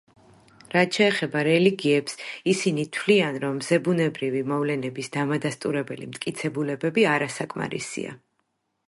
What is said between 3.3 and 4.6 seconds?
რომ ზებუნებრივი